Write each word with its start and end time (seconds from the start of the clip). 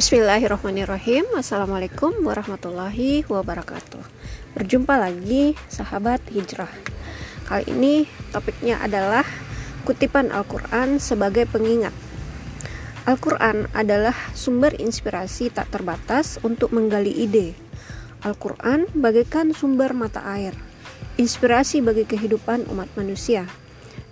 Bismillahirrahmanirrahim. 0.00 1.28
Assalamualaikum 1.36 2.24
warahmatullahi 2.24 3.20
wabarakatuh. 3.28 4.00
Berjumpa 4.56 4.96
lagi 4.96 5.52
sahabat 5.68 6.24
hijrah. 6.32 6.72
Kali 7.44 7.68
ini 7.68 7.94
topiknya 8.32 8.80
adalah 8.80 9.28
Kutipan 9.84 10.32
Al-Quran 10.32 10.96
sebagai 11.04 11.44
pengingat. 11.44 11.92
Al-Quran 13.04 13.68
adalah 13.76 14.16
sumber 14.32 14.72
inspirasi 14.80 15.52
tak 15.52 15.68
terbatas 15.68 16.40
untuk 16.40 16.72
menggali 16.72 17.12
ide. 17.12 17.52
Al-Quran 18.24 18.88
bagaikan 18.96 19.52
sumber 19.52 19.92
mata 19.92 20.24
air 20.32 20.56
Inspirasi 21.20 21.84
bagi 21.84 22.08
kehidupan 22.08 22.72
umat 22.72 22.88
manusia. 22.96 23.44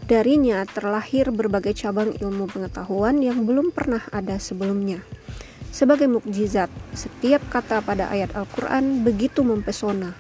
Darinya 0.05 0.69
terlahir 0.69 1.33
berbagai 1.33 1.73
cabang 1.73 2.13
ilmu 2.13 2.45
pengetahuan 2.45 3.25
yang 3.25 3.49
belum 3.49 3.73
pernah 3.73 4.05
ada 4.13 4.37
sebelumnya. 4.37 5.01
Sebagai 5.69 6.09
mukjizat, 6.09 6.73
setiap 6.97 7.45
kata 7.53 7.85
pada 7.85 8.09
ayat 8.09 8.33
Al-Quran 8.35 9.05
begitu 9.05 9.45
mempesona, 9.45 10.17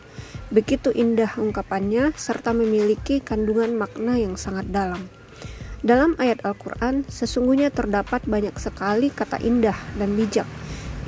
begitu 0.52 0.92
indah 0.92 1.36
ungkapannya, 1.40 2.12
serta 2.14 2.52
memiliki 2.52 3.24
kandungan 3.24 3.74
makna 3.76 4.20
yang 4.20 4.36
sangat 4.36 4.68
dalam. 4.68 5.08
Dalam 5.78 6.18
ayat 6.18 6.42
Al-Quran, 6.42 7.06
sesungguhnya 7.06 7.70
terdapat 7.70 8.26
banyak 8.26 8.54
sekali 8.58 9.14
kata 9.14 9.38
indah 9.38 9.78
dan 9.94 10.18
bijak 10.18 10.48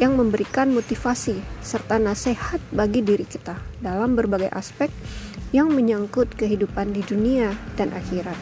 yang 0.01 0.17
memberikan 0.17 0.73
motivasi 0.73 1.37
serta 1.61 2.01
nasihat 2.01 2.63
bagi 2.73 3.05
diri 3.05 3.29
kita 3.29 3.61
dalam 3.85 4.17
berbagai 4.17 4.49
aspek 4.49 4.89
yang 5.53 5.69
menyangkut 5.75 6.33
kehidupan 6.39 6.97
di 6.97 7.05
dunia 7.05 7.53
dan 7.77 7.93
akhirat. 7.93 8.39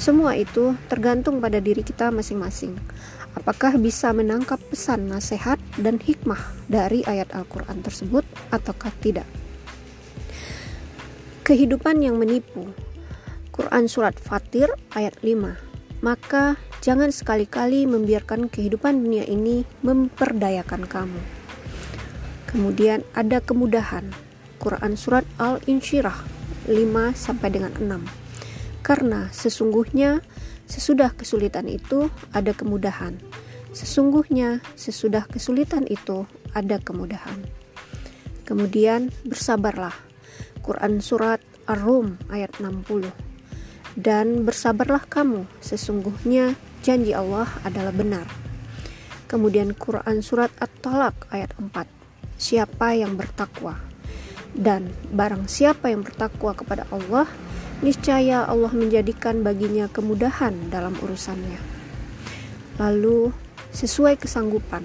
Semua 0.00 0.34
itu 0.34 0.74
tergantung 0.90 1.38
pada 1.38 1.62
diri 1.62 1.86
kita 1.86 2.10
masing-masing. 2.10 2.74
Apakah 3.32 3.80
bisa 3.80 4.12
menangkap 4.12 4.60
pesan 4.68 5.08
nasihat 5.08 5.56
dan 5.80 5.96
hikmah 5.96 6.40
dari 6.68 7.00
ayat 7.08 7.32
Al-Quran 7.32 7.80
tersebut 7.80 8.24
ataukah 8.52 8.92
tidak? 9.00 9.24
Kehidupan 11.42 12.04
yang 12.04 12.20
menipu 12.20 12.70
Quran 13.50 13.88
Surat 13.88 14.14
Fatir 14.20 14.68
ayat 14.92 15.16
5 15.24 16.04
Maka 16.04 16.60
jangan 16.82 17.14
sekali-kali 17.14 17.88
membiarkan 17.88 18.50
kehidupan 18.50 19.06
dunia 19.06 19.22
ini 19.24 19.62
memperdayakan 19.86 20.84
kamu. 20.90 21.22
Kemudian 22.50 23.06
ada 23.16 23.40
kemudahan 23.40 24.12
Quran 24.60 24.98
Surat 24.98 25.24
Al-Insyirah 25.40 26.18
5 26.68 26.74
sampai 27.16 27.48
dengan 27.48 27.72
6 27.80 28.22
karena 28.82 29.30
sesungguhnya 29.30 30.20
sesudah 30.66 31.14
kesulitan 31.14 31.68
itu 31.68 32.08
ada 32.32 32.54
kemudahan. 32.56 33.18
Sesungguhnya 33.72 34.60
sesudah 34.76 35.24
kesulitan 35.28 35.88
itu 35.88 36.28
ada 36.52 36.76
kemudahan. 36.76 37.40
Kemudian 38.44 39.08
bersabarlah. 39.24 39.94
Quran 40.62 41.02
Surat 41.02 41.42
Ar-Rum 41.66 42.18
ayat 42.30 42.54
60 42.62 43.10
Dan 43.98 44.46
bersabarlah 44.46 45.04
kamu, 45.10 45.44
sesungguhnya 45.58 46.54
janji 46.86 47.12
Allah 47.12 47.50
adalah 47.66 47.90
benar. 47.90 48.26
Kemudian 49.26 49.72
Quran 49.72 50.20
Surat 50.20 50.52
At-Talak 50.60 51.32
ayat 51.32 51.56
4 51.56 51.72
Siapa 52.36 52.92
yang 52.98 53.16
bertakwa? 53.16 53.91
Dan 54.52 54.92
barang 55.08 55.48
siapa 55.48 55.88
yang 55.88 56.04
bertakwa 56.04 56.52
kepada 56.52 56.84
Allah, 56.92 57.24
niscaya 57.80 58.44
Allah 58.44 58.72
menjadikan 58.72 59.40
baginya 59.40 59.88
kemudahan 59.88 60.68
dalam 60.68 60.92
urusannya. 61.00 61.56
Lalu, 62.76 63.32
sesuai 63.72 64.20
kesanggupan, 64.20 64.84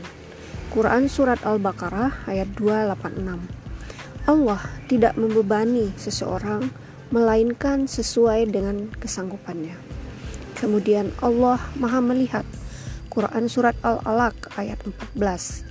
Quran 0.72 1.12
Surat 1.12 1.44
Al-Baqarah 1.44 2.28
ayat 2.28 2.52
286. 2.56 3.58
Allah 4.27 4.60
tidak 4.92 5.16
membebani 5.16 5.95
seseorang, 5.95 6.67
melainkan 7.11 7.88
sesuai 7.88 8.52
dengan 8.52 8.92
kesanggupannya. 9.00 9.80
Kemudian 10.60 11.16
Allah 11.23 11.61
maha 11.80 12.04
melihat 12.04 12.44
Quran 13.08 13.48
Surat 13.48 13.80
Al-Alaq 13.82 14.58
ayat 14.60 14.83
14. 14.83 15.64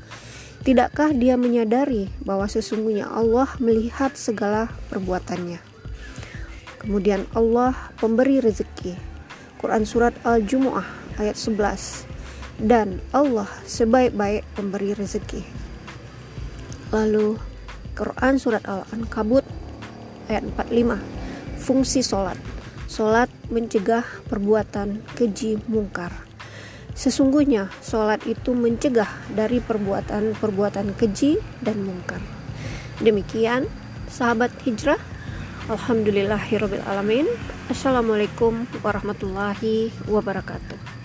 Tidakkah 0.66 1.14
dia 1.14 1.38
menyadari 1.38 2.10
bahwa 2.26 2.50
sesungguhnya 2.50 3.06
Allah 3.06 3.46
melihat 3.62 4.18
segala 4.18 4.66
perbuatannya? 4.90 5.62
Kemudian 6.82 7.22
Allah 7.38 7.94
pemberi 8.02 8.42
rezeki. 8.42 8.98
Quran 9.62 9.86
surat 9.86 10.18
Al-Jumu'ah 10.26 10.82
ayat 11.22 11.38
11. 11.38 12.10
Dan 12.58 12.98
Allah 13.14 13.46
sebaik-baik 13.62 14.42
pemberi 14.58 14.90
rezeki. 14.98 15.46
Lalu 16.90 17.38
Quran 17.94 18.34
surat 18.42 18.66
Al-Ankabut 18.66 19.46
ayat 20.26 20.50
45. 20.50 20.98
Fungsi 21.62 22.02
solat. 22.02 22.42
Solat 22.90 23.30
mencegah 23.54 24.02
perbuatan 24.26 24.98
keji 25.14 25.62
mungkar. 25.70 26.25
Sesungguhnya 26.96 27.68
solat 27.84 28.24
itu 28.24 28.56
mencegah 28.56 29.28
dari 29.28 29.60
perbuatan-perbuatan 29.60 30.96
keji 30.96 31.36
dan 31.60 31.84
mungkar. 31.84 32.24
Demikian 33.04 33.68
sahabat 34.08 34.48
hijrah 34.64 34.96
Alhamdulillahirrabbilalamin 35.68 37.28
Assalamualaikum 37.68 38.64
warahmatullahi 38.80 39.92
wabarakatuh 40.08 40.95